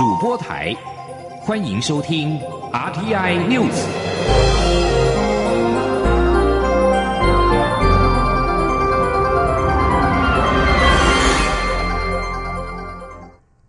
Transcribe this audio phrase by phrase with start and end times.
[0.00, 0.74] 主播台，
[1.42, 2.40] 欢迎收听
[2.72, 3.84] RTI News。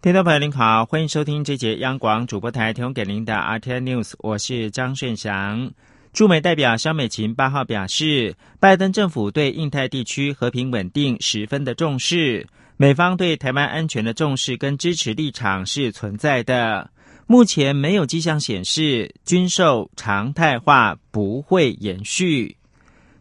[0.02, 5.70] 听众朋友您好，欢迎收听这节央广主播台提供给您的 RTI News，我是张顺祥。
[6.14, 12.48] 驻美代表肖美琴八号表示，拜登政府对印太地区和平稳定十分的重视。
[12.82, 16.90] 美方对台湾安全的重视跟支持立场是存在的，
[17.28, 22.58] 目前没有迹象显示军售常态化不会延续。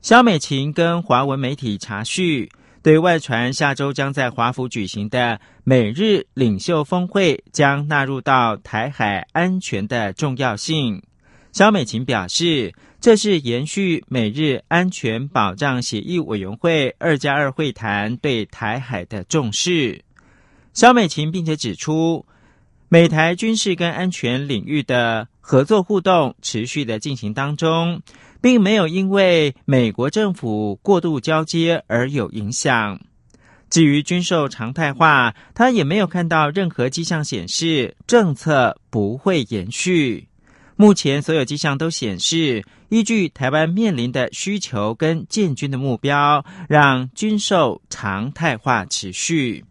[0.00, 2.50] 肖美琴跟华文媒体查叙，
[2.82, 11.02] 对外传下周将在华府举行的美日领袖峰会将纳入到台海安全的重要性。
[11.52, 12.72] 肖美琴表示。
[13.00, 20.04] 这是延续美日安全保障协议委员会二加二会谈对台海的重视。
[20.74, 22.26] 肖美琴并且指出，
[22.90, 28.02] 美台军事跟安全领域的合作互动持续的进行当中，
[28.42, 33.00] 并没有因为美国政府过度交接而有影响。
[33.70, 40.26] 至于军售常态化，他也没有看到任何迹象显示政策不会延续。
[40.80, 49.66] 目前所有迹象都显示，依据台湾面临的需求跟建军的目标，让军售常态化持续。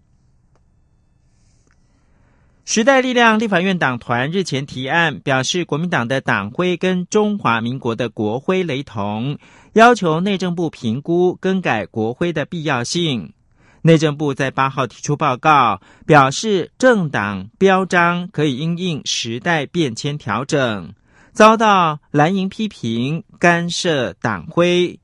[2.64, 9.40] 时代力量立法院党团日前提案，表示国民党的党徽跟中华民国的国徽雷同，
[9.74, 13.34] 要求内政部评估更改国徽的必要性。
[13.82, 20.94] 内政部在八号提出报告，表示政党标章可以因应时代变迁调整。
[21.40, 25.00] 遭到蓝营批评干涉党徽，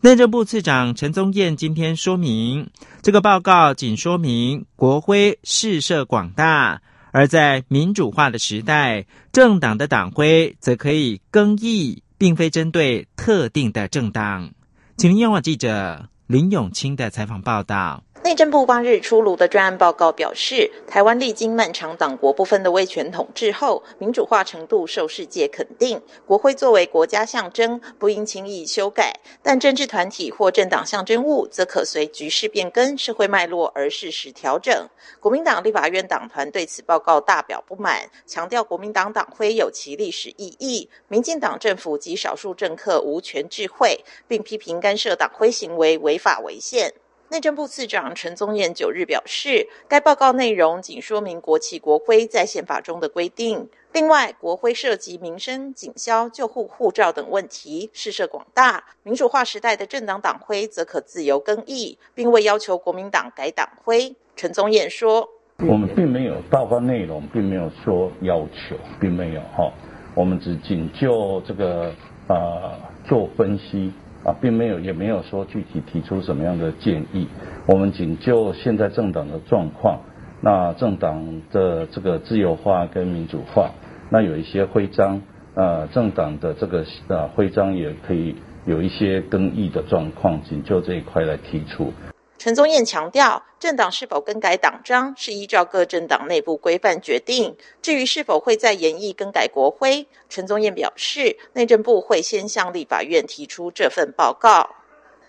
[0.00, 2.68] 内政部次长陈宗彦今天说明，
[3.02, 14.50] 这个报告仅说明国徽试射广大，而在民主化的时代，政党的党徽则可以更易，并非针对特定的政党。
[14.96, 18.02] 请听央广记者林永清的采访报道。
[18.26, 26.02] 内政部八日出炉的专案报告表示，台湾历经漫长党国不分的威权统治后，民主化程度受世界肯定。
[26.26, 29.12] 国徽作为国家象征，不应轻易修改；
[29.44, 34.88] 但政治团体或政党象征物，则可随局势变更、社会脉络而适时调整。
[35.20, 46.92] 国民党立法院党团对此报告大表不满，强调国民党党徽有其历史意义，民进党政府及少数政客无权智慧，并批评干涉党徽行为违法违宪。
[47.28, 53.68] 内政部次长陈宗彦九日表示，该报告内容仅说明国旗国徽在宪法中的规定。
[53.92, 58.84] 另外，国徽涉及民生、警消、救护、护照等问题，事涉广大。
[59.02, 64.14] 民主化时代的政党党徽则可自由更易，并未要求国民党改党徽。
[64.36, 65.28] 陈宗彦说
[65.68, 69.72] ：“我们并没有报告内容，并没有说要求，并没有哈，
[70.14, 71.92] 我们只仅就这个
[72.28, 72.72] 呃
[73.08, 73.92] 做分析。”
[74.26, 77.28] 啊，并没有，也没有说具体提出什么样的建议。
[77.68, 80.00] 我们仅就现在政党的状况，
[80.40, 83.70] 那政党的这个自由化跟民主化，
[84.10, 85.22] 那有一些徽章，
[85.54, 88.34] 呃，政党的这个呃徽章也可以
[88.64, 91.92] 有一些更易的状况，仅就这一块来提出。
[92.38, 97.56] 陈宗彦强调，政党是否更改党章是依照各政党内部规范决定。
[97.80, 104.68] 至于是否会在研议更改国徽，陈宗彦表示，内政部会先向立法院提出这份报告。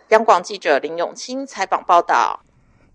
[0.09, 2.41] 央广记者林永清采访报道。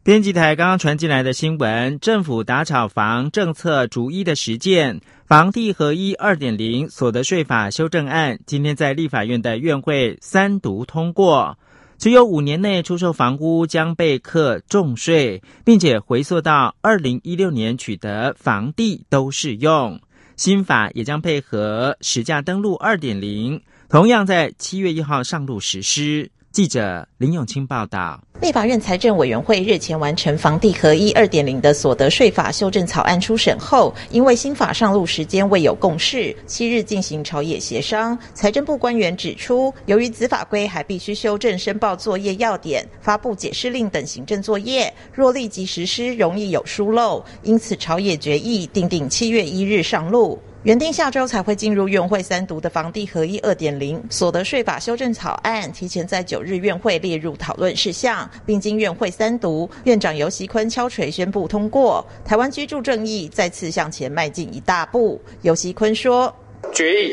[0.05, 11.57] 编辑台刚刚传进来的新闻：政府打炒房政策逐一的实践，房地合一二点零所得税法修正案今天在立法院的院会三读通过。
[12.03, 20.01] 只有五年内出售房屋将被课重税，并且回溯到二零一六年取得房地都适用。
[20.37, 26.29] 新法也将配合实价登录二点零，同样在七月一号上路实施。
[26.51, 28.21] 记者林永清报道。
[28.43, 38.19] 立法院财政委员会日前完成房地合一二点零的所得税法修正草案初审后，因为新法上路时间未有共识，七日进行朝野协商。
[38.35, 50.37] 财政部官员指出，由于子法规还必须修正申报作业要点、发布解释令等行政作业，若立即实施，容易有疏漏，因此朝野决议定定七月一日上路。
[50.65, 58.31] 原定下周才会进入院会三读的房地合一二点零所得税法修正草案，提前在九日院会列入讨论事项。
[58.47, 65.21] 并经院会三读，院长游锡坤敲锤宣布通过，台湾居住正义再次向前迈进一大步。
[65.41, 66.33] 游锡坤说
[66.73, 67.13] ：“决议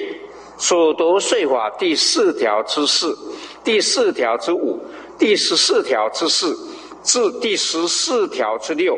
[0.60, 3.18] 所得税法第四条之四、
[3.64, 4.80] 第四条之五、
[5.18, 6.56] 第十四条之四
[7.04, 8.96] 至第十四条之六、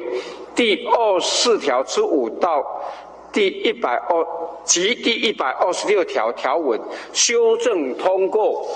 [0.54, 2.62] 第二十四条之五到
[3.32, 4.28] 第一百二
[4.66, 6.80] 及第一百二十六条条文
[7.14, 8.68] 修正通过。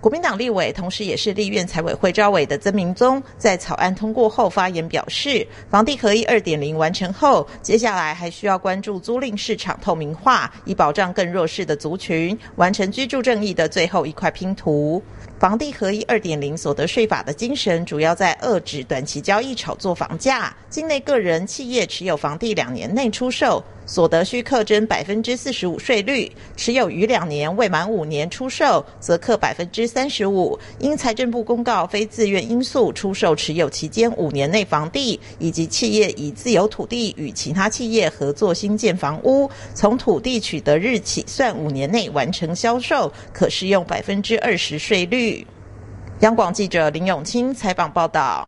[0.00, 15.02] 国民党立委，同时也是立院财委会召委的曾明宗，在草案通过后发言表示，房地合一二点零完成后，接下来还需要关注租赁市场透明化，以保障更弱势的族群，完成居住正义的最后一块拼图。
[15.40, 20.54] 房地合一二点零所得税法的精神，主要在遏制短期交易炒作房价。
[20.68, 30.56] 境内个人、企业持有房地两年内出售，所得需课征百分之四十五税率；持有逾两年未满五年出售，则课百分之三十五。
[30.78, 45.44] 因财政部公告非自愿因素出售持有期间五年内房地，以及企业以自有土地与其他企业合作新建房屋，从土地取得日起算五年内完成销售，可适用百分之二十税率。
[46.20, 48.46] 央广记者林永清采访报道：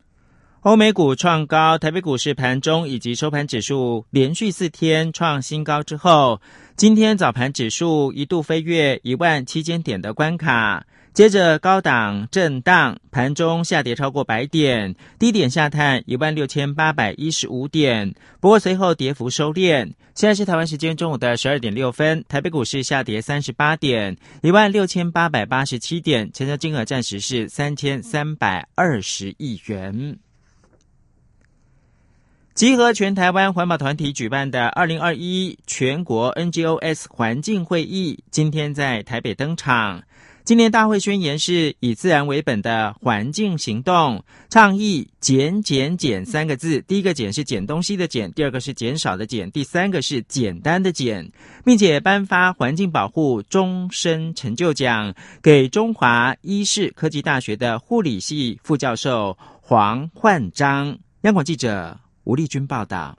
[0.62, 6.40] 欧美股创高，台北股市盘中以及收盘指数连续四天创新高之后，
[6.76, 10.86] 今天早盘指数一度飞跃一万七千点的关卡。
[11.12, 18.14] 接着高档震荡，盘中下跌超过百点，低点下探一万六千八百一十五点。
[18.38, 19.90] 不过随后跌幅收敛。
[20.14, 30.16] 现在是台湾时间中午的十二点六分，台北股市下跌三十八点，一万六千八百八十七点，成交金额暂时是三千三百二十亿元。
[32.54, 40.02] 集合全台湾环保团体举办的二零二一全国 NGOs 环境会议，今天在台北登场。
[40.44, 46.82] 今年大会宣言是以自然为本的环境行动，倡议“减减减”三个字。
[46.82, 51.32] 第一个“减”是减东西的“减”，第二个是减少的“减”，第三个是简单的“减”，
[51.64, 60.98] 并且颁发环境保护终身成就奖给中华医事科技大学的护理系副教授黄焕章。
[61.22, 63.16] 央广记者吴丽君报道。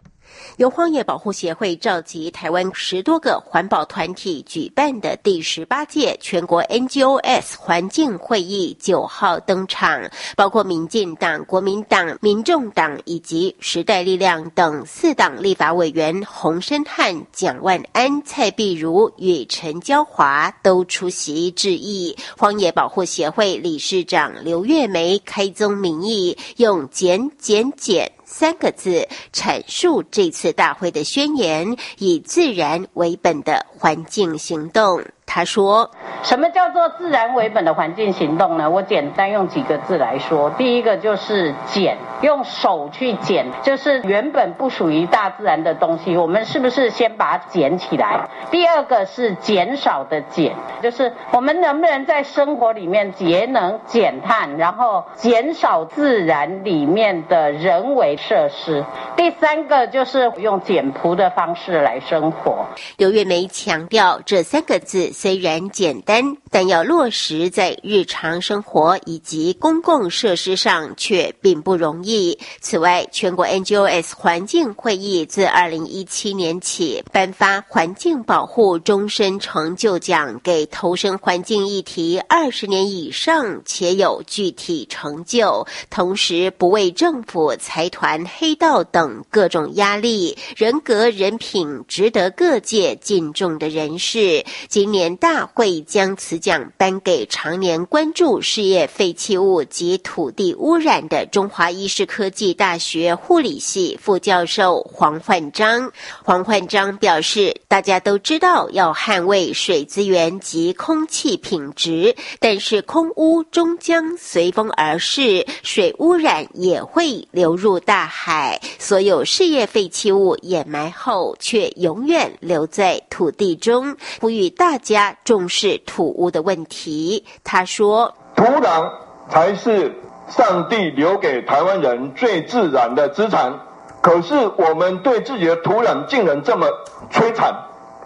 [0.57, 22.17] 由荒野保护协会召集台湾十多个环保团体举办的第十八届全国 NGOs 环境会议九号登场，包括民进党、国民党、民众党以及时代力量等四党立法委员洪生汉、蒋万安、蔡碧如与陈娇华都出席致意。
[22.37, 28.09] 荒野保护协会理事长刘月梅开宗明义，用“减减减”。
[28.35, 35.05] 三个字阐述这次大会的宣言：以自然为本的环境行动。
[35.25, 35.89] 他说
[36.21, 38.69] ：“什么叫做自然为本的环境行动呢？
[38.69, 48.29] 我简单用几个字来说，第一个就是捡，用手去捡，就是原本不属于大自然的东西，我们是不是先把它捡起来？
[48.51, 58.83] 第二个是减少的减，就是我们能不能在生活里面节能减碳，然后减少自然里面的人为设施？
[59.15, 62.65] 第三个就是用简朴的方式来生活。”
[62.97, 65.11] 刘月梅强调这三个字。
[65.13, 72.37] 虽然简单，但要落实在日常生活以及公共设施上却并不容易。
[72.59, 94.43] 此外，全国 NGOs 环境会议自二零一七年起颁发环境保护终身成就奖给投身环境议题二十年以上且有具体成就，同时不为政府、财团、黑道等各种压力，人格人品值得各界敬重的人士。
[94.67, 95.02] 今年。
[95.03, 105.91] 年大会将此奖颁给常年关注事业废弃物及土地污染的中华医事科技大学护理系副教授黄焕章。
[106.23, 118.61] 黄焕章表示，大家都知道要捍卫水资源及空气品质，但是空污终将随风而逝，水污染也会流入大海。
[118.79, 123.97] 所有事业废弃物掩埋后，却永远留在土地中。
[124.21, 124.92] 呼吁大家。
[124.93, 128.89] 家重视土屋的问题，他说：“土壤
[129.27, 129.93] 才是
[130.29, 133.59] 上帝留给台湾人最自然的资产。
[134.01, 136.67] 可是我们对自己的土壤竟然这么
[137.11, 137.53] 摧残，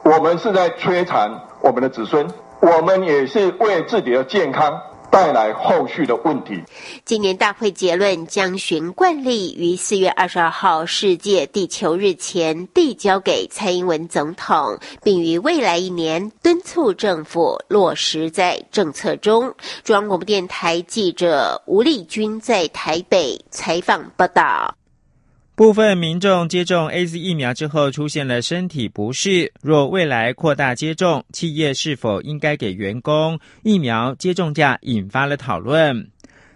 [0.03, 2.27] 我们是在摧残我们的子孙，
[2.61, 6.63] 我们也是为自己的健康。”带来后续的问题。
[7.05, 19.53] 今年大会结论将循惯例，于四月二十二号世界地球日前递交给蔡英文总统，并于未来一年敦促政府落实在政策中。
[19.83, 24.75] 中央广播电台记者吴丽君在台北采访报道。
[25.57, 36.11] 部分民众接种 A Z 疫苗之后出现了身体不适，若未来扩大接种，企业是否应该给员工疫苗接种假，引发了讨论。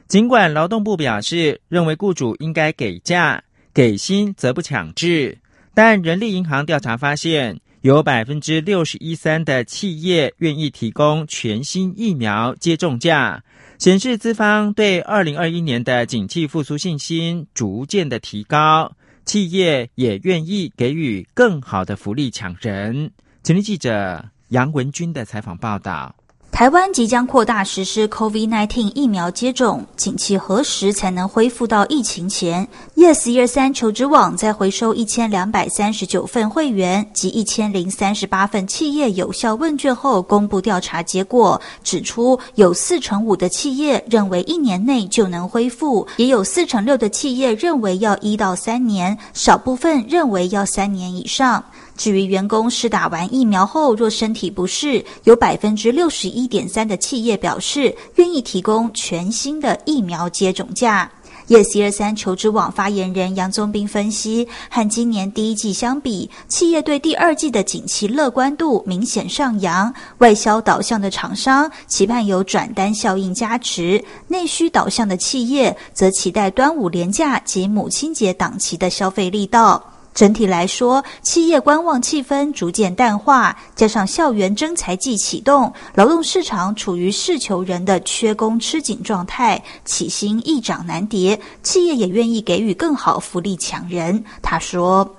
[0.07, 3.43] 尽管劳动部表示认为雇主应该给假，
[3.73, 5.35] 给薪则不强制，
[5.73, 13.43] 但人力银行调查发现，有百分之六十一三的企业愿意提供全新疫苗接种价，
[13.81, 18.91] 显示资方对二零二一年的景气复苏信心逐渐的提高，
[19.25, 23.09] 企业也愿意给予更好的福利抢人。
[23.41, 26.15] 前天记者杨文军的采访报道。
[26.61, 51.63] 台湾即将扩大实施 COVID-19 疫苗接种，景气何时才能恢复到疫情前？Yes 一二三求职网在回收一千两百三十九份会员及一千零三十八份企业有效问卷后，公布调查结果，指出有四成五的企业认为一年内就能恢复，也有四成六的企业认为要一到三年，少部分认为要三年以上。
[51.97, 61.11] 至于员工施打完疫苗后若身体不适，有百分之六十一点三的企业表示愿意提供全新的疫苗接种价。
[61.47, 69.93] Yes 二三求职网发言人杨宗斌分析，和今年第一季相比，企业对第二季的景气乐观度明显上扬。
[70.19, 79.90] 外销导向的厂商期盼有转单效应加持，内需导向的企业则期待端午连假及母亲节档期的消费力道。
[80.13, 94.23] 整体来说，企业观望气氛逐渐淡化，加上校园征才季启动，劳动市场处于事求人的缺工吃紧状态，起薪易涨难跌，企业也愿意给予更好福利抢人。
[94.41, 95.09] 他说：“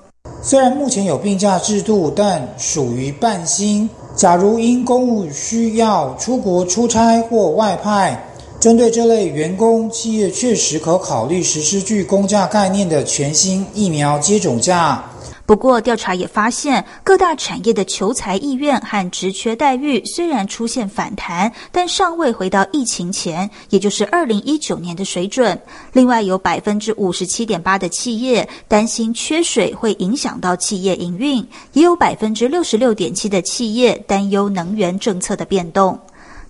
[0.43, 3.89] 虽然目前有病假制度，但属于半薪。
[4.15, 8.23] 假如因公务需要出国出差或外派。”
[8.63, 15.05] 针对这类员工，企业确实可考虑实施具公价概念的全新疫苗接种价。
[15.45, 25.61] 不过，调查也发现，各大产业的求财意愿和职缺待遇虽然出现反弹，但尚未回到疫情前，也就是二零一九年的水准。
[25.93, 35.99] 另外，有百分之五十七点八的企业担心缺水会影响到企业营运，也有百分之六十六点七的企业担忧能源政策的变动。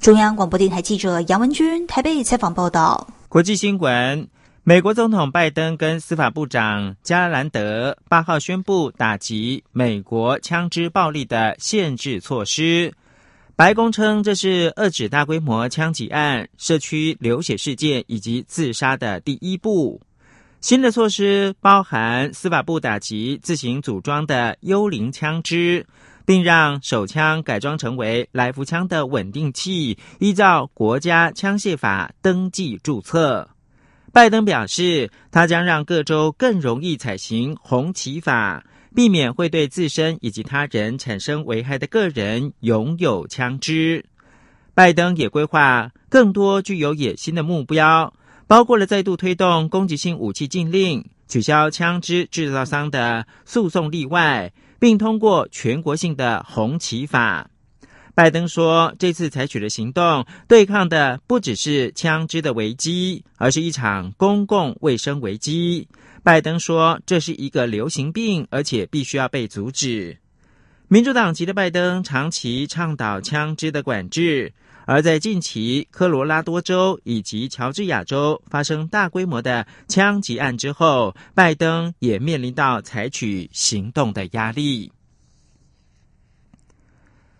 [0.03, 3.07] 中央广播电台记者杨文君台北采访报道。
[3.29, 4.27] 国际新闻：
[4.65, 12.93] 美国总统拜登跟司法部长加兰德八号宣布打击美国枪支暴力的限制措施。
[13.55, 20.01] 白宫称这是遏制大规模枪击案、社区流血事件以及自杀的第一步。
[20.61, 25.87] 新的措施包含司法部打击自行组装的幽灵枪支。
[26.25, 33.49] 并让手枪改装成为来福枪的稳定器，依照国家枪械法登记注册。
[34.13, 38.63] 拜登表示，他将让各州更容易采行红旗法，
[38.95, 44.05] 避免会对自身以及他人产生危害的个人拥有枪支。
[44.75, 48.13] 拜登也规划更多具有野心的目标，
[48.47, 54.53] 包括了再度推动攻击性武器禁令，取消枪支制造商的诉讼例外。
[54.83, 57.49] 并通过全国性的红旗法。
[58.17, 65.87] 拜登说，这次采取的行动对抗的不只是枪支的危机，而是一场公共卫生危机。
[66.25, 70.19] 拜登说，这是一个流行病，而且必须要被阻止。
[70.89, 74.53] 民主党籍的拜登长期倡导枪支的管制。
[74.85, 84.91] 而在近期，科罗拉多州以及乔治亚州发生大规模的枪击案之后，拜登也面临到采取行动的压力。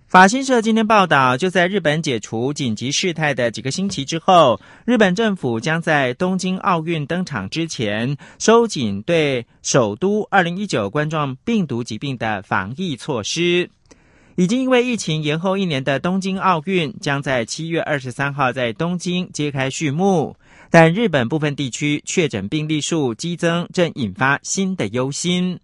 [0.07, 13.71] 法新社今天报道，就在日本解除紧急事态的几个星期之后，日本政府将在东京奥运登场之前收紧对首都二零一九冠状病毒疾病的防疫措施。
[14.37, 20.35] 已经因为疫情延后一年的东京奥运将在七月二十三号在东京揭开序幕，
[20.71, 25.59] 但日本部分地区确诊病例数激增，正引发新的忧心。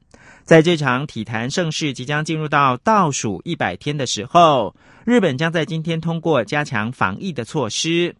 [0.44, 8.14] 在这场体坛盛事即将进入到倒数一百天的时候，日本将在今天通过加强防疫的措施。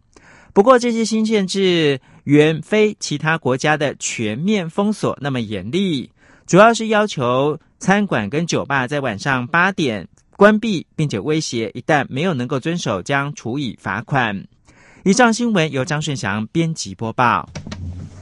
[0.51, 6.11] 不过，这些新限制远非其他国家的全面封锁那么严厉，
[6.47, 10.07] 主要是要求餐馆跟酒吧在晚上八点。
[10.39, 14.41] 关闭，并且威胁一旦没有能够遵守，将处以罚款。
[15.03, 17.45] 以上新闻由张顺祥编辑播报。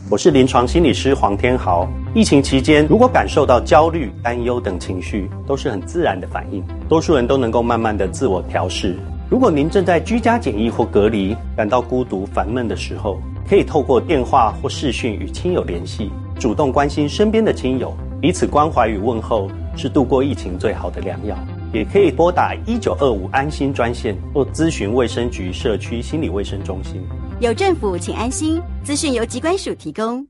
[0.09, 1.87] 我是临床心理师黄天豪。
[2.15, 8.97] 疫情期间，如果感受到焦虑、担忧等情绪，都是很自然的反应，多数人都能够慢慢的自我调试。
[9.29, 16.09] 如果您正在居家检疫或隔离，感到孤独、烦闷的时候，可以透过电话或视讯与亲友联系，
[16.39, 21.37] 主动关心身边的亲友，彼此关怀与问候，是度过疫情最好的良药。
[21.73, 27.01] 也可以拨打一九二五安心专线或咨询卫生局社区心理卫生中心。
[27.39, 28.61] 有政府请安心。
[28.87, 30.25] 资讯由机关署提供。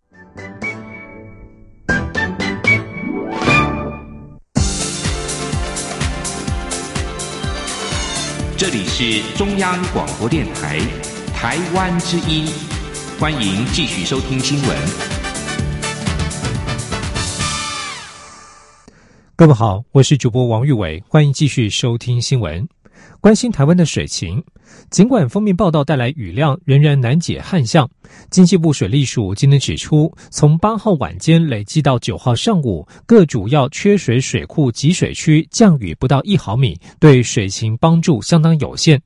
[8.58, 10.79] 这里是中央广播电台
[11.36, 12.50] 台湾之一
[13.20, 15.17] 欢迎继续收听新闻。
[19.39, 22.67] 各位好，我是主播王玉伟，欢迎继续收听新闻。
[23.22, 24.44] 关心台湾的水情，
[24.89, 27.88] 尽管封面报道带来雨量，仍然难解旱象。
[28.32, 39.00] 经济部水利署今天指出，从八号晚间累计到九号上午，各主要缺水水库集水区降雨不到一毫米，对水情帮助相当有限。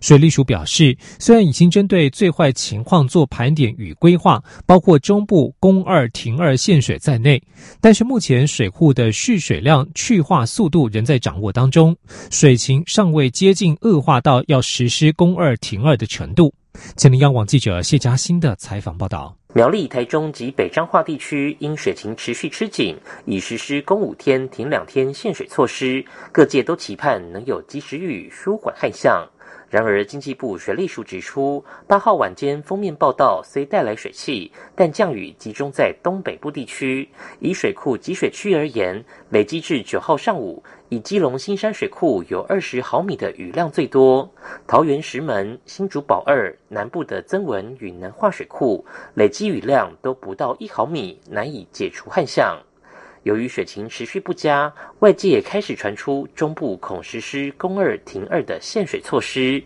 [0.00, 7.42] 水利署表示，虽然已经针对最坏情况做盘点与规划，包括中部供二停二限水在内，
[7.80, 11.96] 但是目前水库的蓄水量去化速度仍在掌握当中，
[12.30, 16.52] 水情尚未接近恶化到要实施供二停二的程度。
[16.96, 29.26] 前林央网记者谢嘉欣的采访报道：苗栗、台中及北彰化地区因水情持续吃紧，已实施供五天停两天限水措施，各界都期盼能有及时雨舒缓旱象。
[29.70, 37.06] 然而，经济部水利署指出，八号晚间封面报道虽带来水汽，但降雨集中在东北部地区。
[37.38, 44.26] 以水库集水区而言，累积至九号上午，以基隆新山水库有二十毫米的雨量最多。
[44.66, 48.82] 桃园石门、新竹宝二南部的增文与南化水库
[49.12, 52.58] 累积雨量都不到一毫米，难以解除旱象。
[53.24, 59.62] 由于雪情持续不佳，外界也开始传出中部恐实施“攻二停二”的限水措施。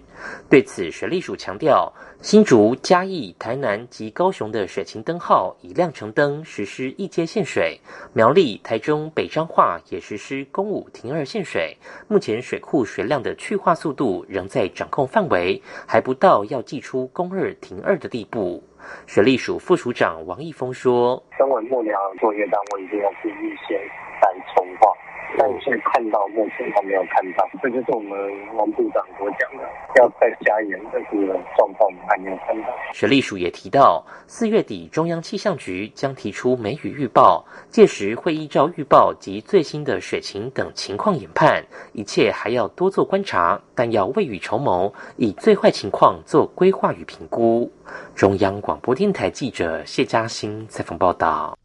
[0.49, 7.79] 对此，水利署强调，新竹、嘉义、台南及高雄的水情灯号已亮成灯，实施一阶限水；
[8.12, 11.76] 苗栗、台中、北彰化也实施公五停二限水。
[12.09, 18.62] 目前水库水量的去化速度仍在掌控范围，还不到要祭出公二停二的地步。
[19.07, 23.79] 水利署副署长王义峰说：“身为幕僚作业单位，一定要去预先
[24.21, 24.93] 来筹划。”
[25.39, 28.12] 但是看到目前还没有看到，这就是我们
[28.54, 29.65] 王部长所讲的，
[29.97, 32.69] 要再加严这个状况，我们还没有看到。
[32.93, 47.73] 水利署也提到，四月底中央气象局将提出梅雨预报，届时会依照预报及最新的水情等情况研判，一切还要多做观察，但要未雨绸缪，以最坏情况做规划与评估。
[48.15, 51.56] 中央广播电台记者谢嘉欣采访报道。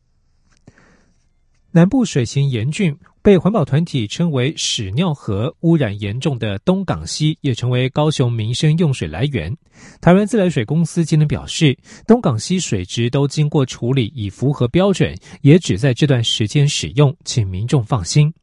[1.73, 2.97] 南部水情严峻。
[3.27, 9.53] 被环保团体称为屎尿河污染严重的东港溪，也成为高雄民生用水来源。
[9.99, 18.33] 台湾自来水公司今天表示，东港溪水质都经过处理，已符合标准，也只在这段时间使用，请民众放心。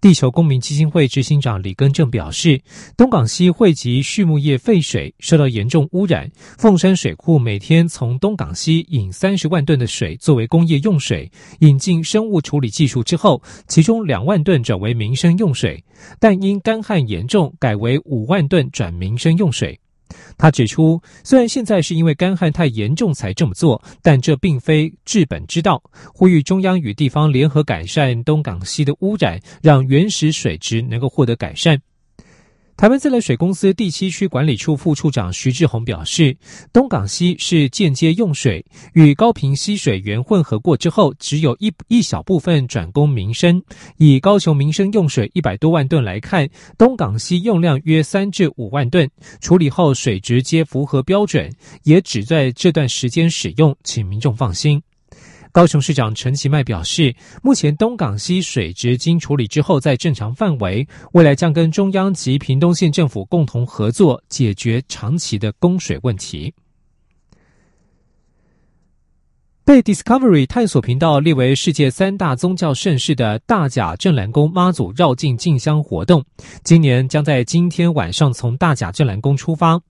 [0.00, 2.58] 地球公民基金会执行长李根正表示，
[2.96, 6.30] 东港西汇集畜牧业废水，受到严重污染。
[6.56, 15.84] 凤山水库每天从东港西引三十万吨的水作为工业用水，引进生物处理技术之后，其中两万吨转为民生用水，
[16.18, 19.78] 但因干旱严重，改为五万吨转民生用水。
[20.36, 25.82] 他指出，虽然现在是因为干旱太严重才这么做，但这并非治本之道。
[26.14, 31.80] 呼吁中央与地方联合改善东港西的污染，让原始水质能够获得改善。
[32.80, 36.34] 台湾自来水公司第七区管理处副处长徐志宏表示，
[36.72, 38.64] 东港溪是间接用水，
[38.94, 43.62] 与高平溪水源混合过之后，只有一一小部分转供民生。
[43.98, 49.10] 以高雄民生用水一百多万吨来看，东港溪用量约三至五万吨，
[49.42, 54.82] 处理后水直接符合标准，也只在这段时间使用，请民众放心。
[55.52, 66.54] 高雄市长陈其迈表示，目前东港溪水质经处理之后在正常范围，未来将跟中央及屏东县政府共同合作，解决长期的供水问题。
[69.70, 76.24] 被 Discovery 探索频道列为世界三大宗教盛事的大甲镇澜宫妈祖绕境进香活动，
[76.64, 79.80] 今年将在今天晚上从大甲镇澜宫出发。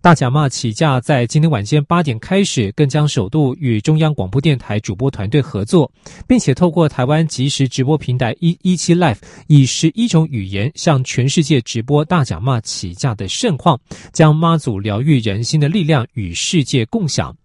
[0.00, 5.92] 大甲妈起驾在今天晚间八点开始，更将首度与中央广播电台主播团队合作，
[6.26, 9.18] 并且透过台湾即时直播平台一一七 Live，
[9.48, 13.78] 以十一种语言向全世界直播大甲妈起驾的盛况，
[14.14, 17.36] 将妈祖疗愈人心的力量与世界共享。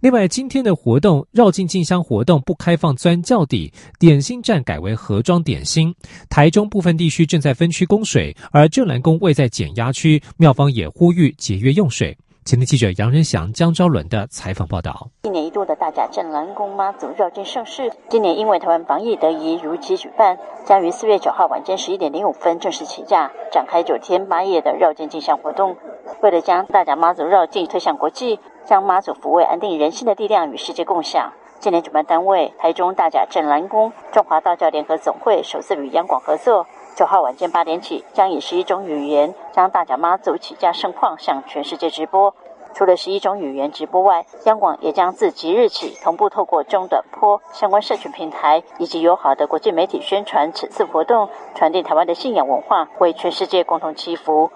[0.00, 5.94] 另外，今天的活动绕境进香活动不开放钻轿底，点心站改为盒装点心。
[6.30, 12.16] 台中部分地区正在分区供水，而正南宫位在减压区，庙方也呼吁节约用水。
[12.44, 25.76] 前天记者杨仁祥、江昭伦的采访报道：一年一度的大甲镇南宫妈祖绕境盛事，今年因为台湾防疫得宜，如期举办，将于四月九号晚间十一点零五分正式起驾，展开九天八夜的绕境进香活动。
[26.22, 28.38] 为了将大甲妈祖绕境推向国际。
[28.68, 42.34] 将妈祖抚慰安定人心的力量与世界共享，今年主办单位台中大甲镇澜宫中华道教联合总会首次与央广合作，九号晚间八点起，将以十一种语言将大甲妈祖起驾盛况向全世界直播。
[42.74, 54.50] 除了十一种语言直播外，央广也将自即日起同步透过中短波相关社群平台以及友好的国际媒体宣传此次活动，传递台湾的信仰文化，为全世界共同祈福。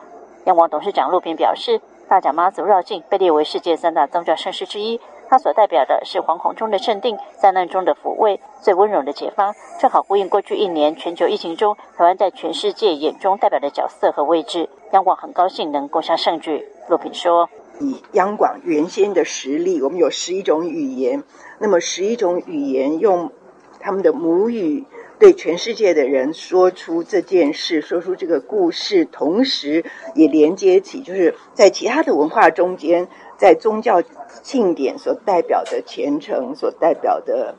[0.44, 1.80] 央广董事长陆平表示，
[2.12, 14.68] 大甲妈祖绕境被列为世界三大宗教盛事之一，它所代表的是惶恐中的镇定，灾难中的抚慰，最温柔的解放，正好呼应过去一年全球疫情中台湾在全世界眼中代表的角色和位置。
[14.92, 16.66] 央广很高兴能共享盛举。
[16.90, 17.48] 陆平说。
[17.80, 21.24] 以央广原先的实力，我们有十一种语言，
[21.60, 23.32] 那么十一种语言用
[23.80, 24.84] 他们的母语
[25.22, 29.84] 对全世界的人说出这件事，说出这个故事，同时
[30.16, 33.06] 也连接起就是在其他的文化中间，
[33.38, 34.02] 在宗教
[34.42, 37.54] 庆典所代表的虔诚，所代表的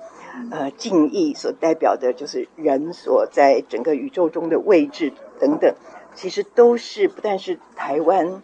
[0.51, 5.73] 呃敬意，所代表的就是人所在整个宇宙中的位置等等，
[6.13, 8.43] 其实都是不但是台湾。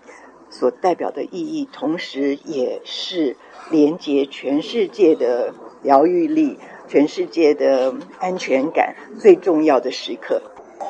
[0.51, 3.35] 所代表的意义，同时也是
[3.69, 5.53] 连接全世界的
[5.83, 6.57] 疗愈力、
[6.89, 10.41] 全世界的安全感最重要的时刻。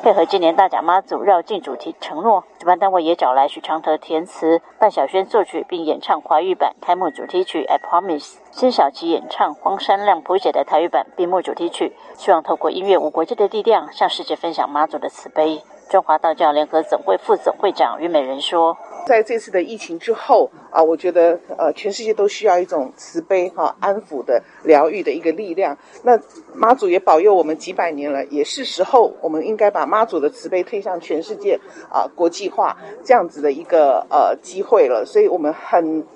[0.02, 15.60] 配合今年大甲妈祖绕境主题承诺，主办单位也找来许常德填词，范晓萱作曲并演唱华语版开幕主题曲《I Promise》，辛晓琪演唱荒山亮谱写的台语版闭幕主题曲，希望透过音乐无国界的力量，向世界分享妈祖的慈悲。
[15.90, 18.78] 中华道教联合总会副总会长于美人说。
[19.06, 25.76] 在这次的疫情之后啊，我觉得呃，全世界都需要一种慈悲哈、安抚的疗愈的一个力量。
[26.04, 26.16] 那
[26.54, 31.58] 妈祖也保佑我们几百年了，也是时候我们应该把妈祖的慈悲推向全世界
[31.90, 35.04] 啊，国际化这样子的一个呃机会了。
[35.04, 36.06] 所以我们很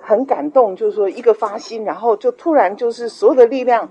[0.00, 3.88] 很感动，就是说一个发心，然后就突然就是所有的力量。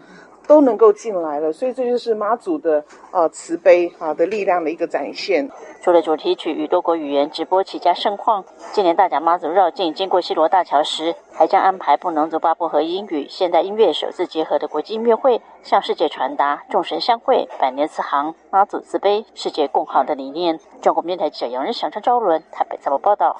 [0.47, 5.49] 都能够进来了，所以这就是妈祖的呃慈悲啊的力量的一个展现。
[5.81, 20.60] 除了主题曲与多国语言直播起家盛况，今年大甲妈祖绕境经过西罗大桥时，还将安排布农族八部和英语现代音乐首次结合的国际音乐会，向世界传达众神相会、百年慈航、妈祖慈悲、世界共好的理念。
[20.81, 23.38] 中国电台记者杨仁祥、张昭伦台北采访报道。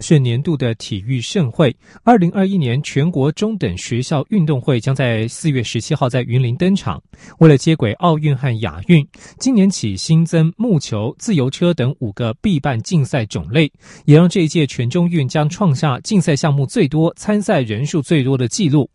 [0.00, 1.74] 是年度的体育盛会。
[2.02, 7.02] 二零二一年全国中等学校运动会将在四月十七号在云林登场。
[7.38, 9.06] 为了接轨奥运和亚运，
[9.38, 13.70] 今年起新增木球、自由车等五个必办竞赛种类，
[14.04, 18.90] 也让这一届全中运将创下竞赛项目最多、参赛人数最多的纪录。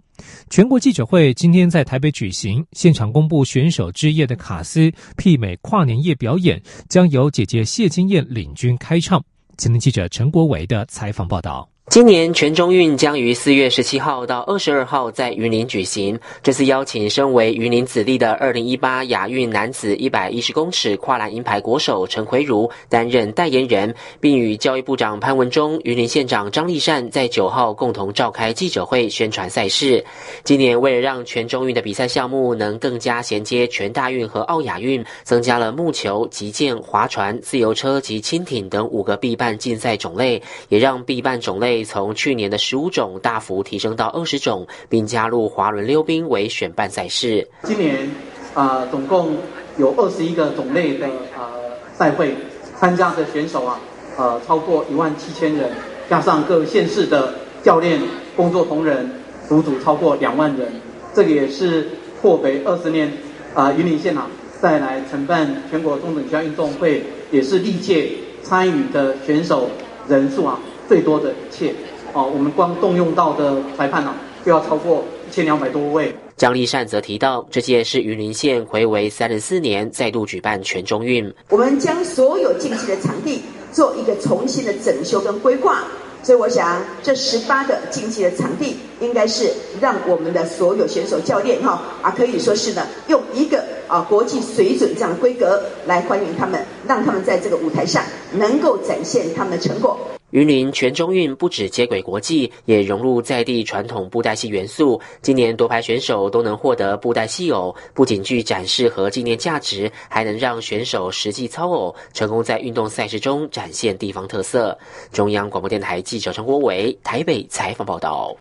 [0.49, 9.23] 全国记者会今天在台北举行，现场公布选手之夜的卡司，媲美跨年夜表演，将由姐姐谢金燕领军开唱。
[9.57, 11.74] 前天记者陈国伟的采访报道。
[11.87, 16.19] 今年全中运将于四月十七号到二十二号在云林举行。
[16.41, 30.03] 这次邀请身为云林子弟的二零一八亚运男子一百一十公尺跨栏银牌国手陈奎如担任代言人，并与教育部长潘文忠、云林县长张立善在九号共同召开记者会宣传赛事。
[30.43, 41.74] 今年为了让全中运的比赛项目能更加衔接全大运和奥亚运，增加了木球、击剑、划船、自由车及轻艇等五个必办竞赛种类，也让必办种类。
[41.83, 47.47] 从去年的十五种大幅提升到二十种，并加入滑轮溜冰为选办赛事。
[47.63, 48.09] 今年
[48.53, 49.35] 啊，总共
[49.77, 51.07] 有二十一个种类的
[51.37, 51.51] 呃
[51.93, 52.35] 赛会，
[52.79, 53.79] 参加的选手啊，
[54.17, 55.71] 呃超过一万七千人，
[56.09, 57.33] 加上各县市的
[57.63, 57.99] 教练、
[58.35, 59.09] 工作同仁，
[59.47, 60.71] 辅组超过两万人。
[61.13, 61.89] 这个也是
[62.21, 63.11] 破北二十年
[63.53, 64.27] 啊云林县啊
[64.61, 68.09] 再来承办全国中等学校运动会，也是历届
[68.43, 69.69] 参与的选手
[70.07, 70.59] 人数啊。
[70.87, 71.73] 最多的一切，
[72.13, 74.13] 哦，我们光动用到的裁判呢，
[74.45, 76.15] 就要超过一千两百多位。
[76.37, 81.33] 张立善则提到，这届是云林县回违三十四年再度举办全中运。
[81.49, 85.83] 我们将所有竞技的场地做一个重新的整修跟规划，
[86.21, 99.97] 所以我想这十八个竞技的场地，应该是让我们的所有选手、教练哈啊，可以说是呢，用一个啊国际水准这样的规格来欢迎他们，让他们在这个舞台上能够展现他们的成果。
[100.35, 104.99] 云林全中运不止接轨国际，也融入在地传统布袋戏元素。
[105.21, 114.77] 今年夺牌选手都能获得布袋戏偶，不仅具展示和纪念价值，还能让选手实际操偶，成功在运动赛事中展现地方特色。
[115.09, 118.35] 中央广播电台记者陈国伟台北采访报道。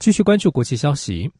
[0.00, 1.30] 继续关注国际消息。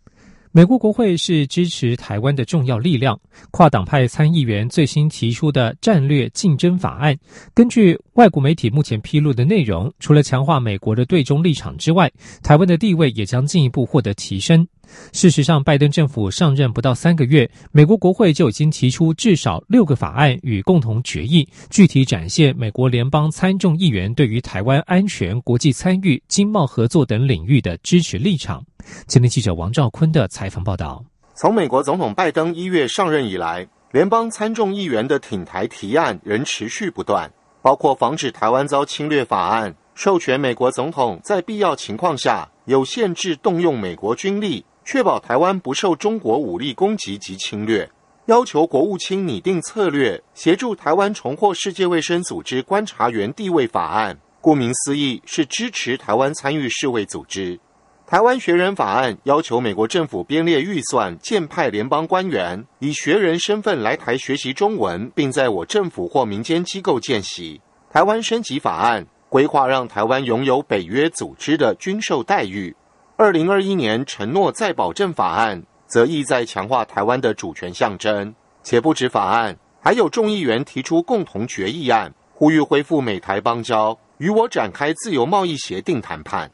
[0.53, 3.17] 美国国会是支持台湾的重要力量。
[3.53, 7.17] 跨党派参议员最新提出的战略竞争法案，
[7.55, 12.11] 根据外国媒体目前披露的内容，除了强化美国的对中立场之外，
[12.43, 14.67] 台湾的地位也将进一步获得提升。
[15.13, 28.65] 事实上，拜登政府上任不到三个月，美国国会就已经提出至少六个法案与共同决议，具体展现美国联邦参众议员对于台湾安全、国际参与、经贸合作等领域的支持立场。
[29.07, 37.31] 今天记者王兆坤的采访报道：从美国总统拜登一月上任以来，联邦参众议员的挺台提案仍持续不断，
[37.63, 47.87] 包括防止台湾遭侵略法案、授权美国总统在必要情况下有限制动用美国军力，确保台湾不受中国武力攻击及侵略；
[48.27, 54.19] 要求国务卿拟定策略，协助台湾重获世界卫生组织观察员地位法案。
[54.41, 57.61] 顾名思义，是支持台湾参与世卫组织。
[58.07, 67.61] 台湾学人法案要求美国政府编列预算，建派联邦官员以学人身份来台学习中文，并在我政府或民间机构见习。
[67.89, 72.75] 台湾升级法案规划让台湾拥有北约组织的军售待遇。
[73.21, 78.35] 二零二一年承诺再保证法案则意在强化台湾的主权象征。
[78.63, 86.51] 且不止法案，还有众议员提出共同决议案，呼吁恢复美台邦交，与我展开自由贸易协定谈判。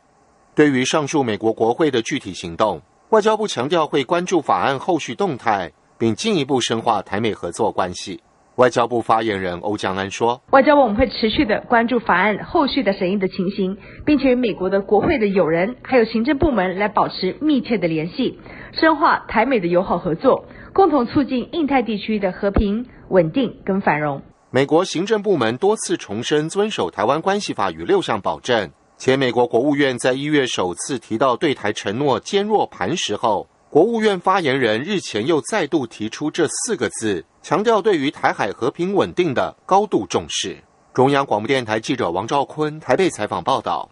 [0.57, 8.20] 对于上述美国国会的具体行动，外交部强调会关注法案后续动态，并进一步深化台美合作关系。
[8.56, 18.38] 外交部发言人欧江安说：“外交部我们会持续的关注法案后续的审议的情形，并且与美国的国会的友人还有行政部门来保持密切的联系，
[18.72, 28.70] 深化台美的友好合作，共同促进印太地区的和平、稳定跟繁荣。”美国行政部门多次重申遵守《台湾关系法》与六项保证。
[28.98, 40.56] 且美国国务院在一月首次提到对台承诺坚若磐石后，国务院发言人日前又再度提出这四个字，强调对于台海和平稳定的高度重视。
[40.94, 43.86] 中央广播电台记者王兆坤台北采访报道。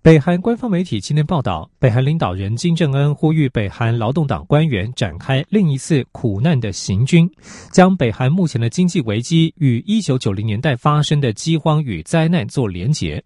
[0.00, 7.30] 北韩官方媒体今天报道，北韩领导人金正恩呼吁北韩劳动党官员展开另一次苦难的行军，
[7.70, 13.22] 将北韩目前的经济危机与一九九零年代发生的饥荒与灾难做连结。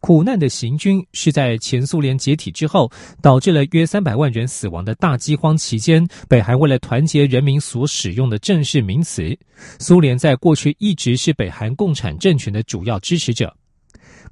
[0.00, 2.90] 苦难的行军是在前苏联解体之后，
[3.22, 9.36] 导致了约三百万人死亡的大饥荒期间，北韩为了团结人民所使用的正式名词。
[9.78, 13.54] 苏联在过去一直是北韩共产政权的主要支持者。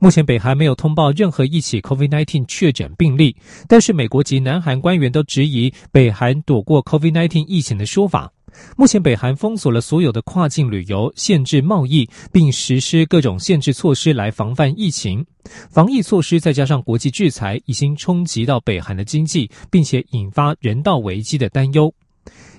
[0.00, 8.33] 目前北韩没有通报任何一起 COVID-19 确诊病例，但是美国及南韩官员都质疑北韩躲过 COVID-19 疫情的说法。
[8.76, 15.24] 目前，北韩封锁了所有的跨境旅游，限制贸易，并实施各种限制措施来防范疫情。
[15.70, 21.92] 防疫措施再加上国际制裁，已经冲击到北韩的经济，并且引发人道危机的担忧。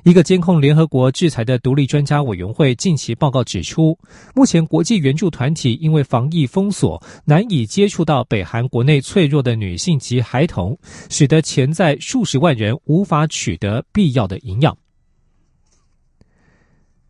[0.03, 3.99] 一个监控联合国制裁的独立专家委员会近期报告指出，
[4.33, 10.77] 目前国际援助团体因为防疫封锁，难以接触到北韩国内脆弱的女性及孩童，
[11.09, 14.75] 使得潜在数十万人无法取得必要的营养。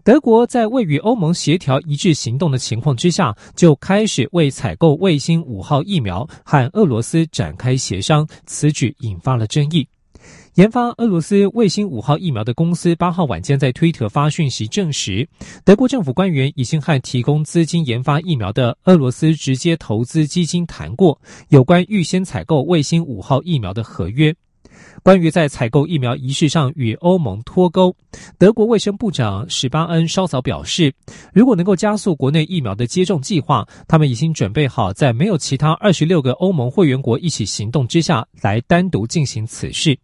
[0.03, 9.87] 德国在未与欧盟协调一致行动的情况之下，就开始为采购卫星五号疫苗和俄罗斯展开协商，此举引发了争议。
[10.55, 15.27] 研发俄罗斯卫星五号疫苗的公司八号晚间在推特发讯息证实，
[15.63, 24.33] 德国政府官员已经和提供资金研发疫苗的俄罗斯直接投资基金谈过有关预先采购卫星五号疫苗的合约。
[25.03, 27.95] 关于在采购疫苗仪式上与欧盟脱钩，
[28.37, 30.93] 德国卫生部长史巴恩稍早表示，
[31.33, 39.97] 如果能够加速国内疫苗的接种计划，他们已经准备好在没有其他二十六个欧盟会员国一起行动之下来单独进行此事。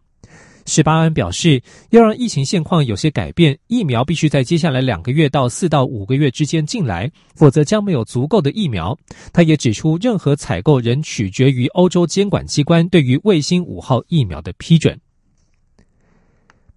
[0.66, 8.98] 施巴恩表示，要让疫情现况有些改变，疫苗必须在接下来两个月到四到五个月之间进来，否则将没有足够的疫苗。
[9.32, 15.00] 他也指出，任何采购仍取决于欧洲监管机关对于卫星五号疫苗的批准。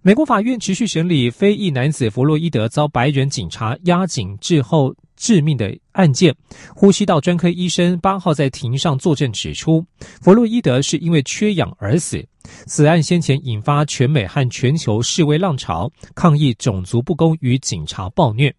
[0.01, 6.33] 美国法院持续审理非裔男子弗洛伊德遭白人警察压颈致后致命的案件。
[6.73, 9.85] 呼吸道专科医生八号在庭上作证指出，
[10.21, 12.25] 弗洛伊德是因为缺氧而死。
[12.65, 18.51] 此案先前引发全美和全球示威浪潮，抗议种族不公与警察暴虐。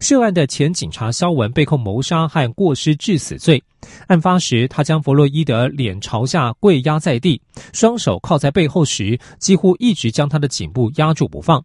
[0.00, 3.62] 涉案的前警察肖文被控谋杀和过失致死罪。
[4.06, 7.40] 案发时，他将弗洛伊德脸朝下跪压在地，
[7.72, 11.62] 双手靠在背后时，几乎一直将他的颈部压住不放。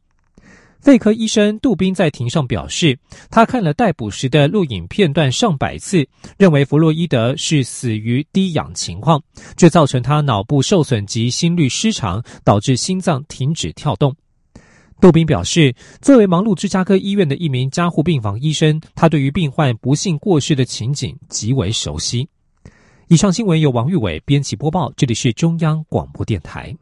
[0.81, 2.97] 肺科医生杜宾在庭上表示，
[3.29, 6.07] 他看了逮捕时的录影片段上百次，
[6.39, 9.21] 认为弗洛伊德是死于低氧情况，
[9.55, 14.15] 这造成他脑部受损及心律失常，导致心脏停止跳动。
[14.99, 22.27] 杜宾表示，作为忙碌芝加哥医院的一名加护病房医生，他对于病患不幸过世的情景极为熟悉。
[23.07, 26.75] 以上新闻由王玉伟编辑播报，这里是中央广播电台。